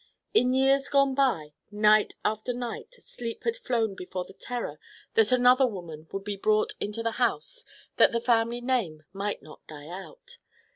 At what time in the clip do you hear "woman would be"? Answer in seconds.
5.67-6.35